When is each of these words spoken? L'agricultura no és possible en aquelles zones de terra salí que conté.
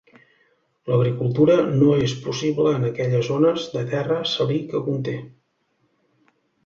L'agricultura 0.91 1.57
no 1.73 1.91
és 2.05 2.15
possible 2.23 2.71
en 2.79 2.87
aquelles 2.89 3.29
zones 3.33 3.67
de 3.77 3.85
terra 3.95 4.17
salí 4.33 4.59
que 4.73 4.83
conté. 4.89 5.15